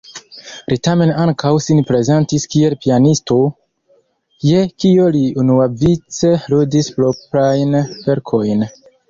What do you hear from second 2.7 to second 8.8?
pianisto, je kio li unuavice ludis proprajn verkojn.